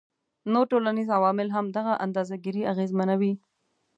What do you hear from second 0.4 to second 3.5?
نور ټولنیز عوامل هم دغه اندازه ګيرۍ اغیزمنوي